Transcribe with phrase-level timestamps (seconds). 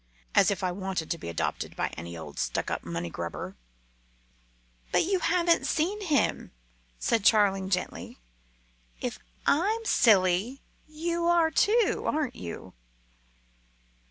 [0.33, 3.55] As if I wanted to be adopted by any old stuck up money grubber!"
[4.91, 6.49] "But you haven't seen him,"
[6.97, 8.17] said Charling gently.
[8.99, 12.73] "If I'm silly, you are too, aren't you?"